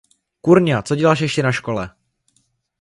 Kurňa, 0.41 0.81
co 0.81 0.95
děláš 0.95 1.19
ještě 1.19 1.43
na 1.43 1.51
škole! 1.51 1.89